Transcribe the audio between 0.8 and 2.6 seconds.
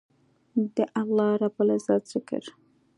الله رب العزت ذکر